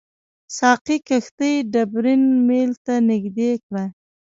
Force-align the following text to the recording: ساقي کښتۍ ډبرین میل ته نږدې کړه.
ساقي 0.57 0.97
کښتۍ 1.07 1.53
ډبرین 1.73 2.23
میل 2.47 2.71
ته 2.85 2.93
نږدې 3.09 3.51
کړه. 3.65 3.83